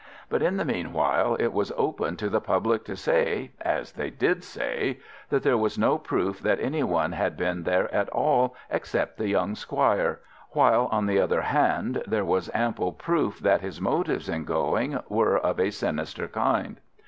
But 0.29 0.41
in 0.41 0.57
the 0.57 0.65
meanwhile 0.65 1.35
it 1.35 1.53
was 1.53 1.71
open 1.77 2.17
to 2.17 2.27
the 2.27 2.41
public 2.41 2.83
to 2.85 2.95
say—as 2.95 3.91
they 3.91 4.09
did 4.09 4.43
say—that 4.43 5.43
there 5.43 5.59
was 5.59 5.77
no 5.77 5.99
proof 5.99 6.39
that 6.39 6.59
any 6.59 6.81
one 6.81 7.11
had 7.11 7.37
been 7.37 7.61
there 7.61 7.87
at 7.93 8.09
all 8.09 8.55
except 8.71 9.19
the 9.19 9.27
young 9.29 9.53
squire; 9.53 10.21
while, 10.53 10.87
on 10.91 11.05
the 11.05 11.21
other 11.21 11.41
hand, 11.41 12.01
there 12.07 12.25
was 12.25 12.49
ample 12.55 12.93
proof 12.93 13.37
that 13.41 13.61
his 13.61 13.79
motives 13.79 14.27
in 14.27 14.43
going 14.43 14.99
were 15.07 15.37
of 15.37 15.59
a 15.59 15.69
sinister 15.69 16.27
kind. 16.27 16.81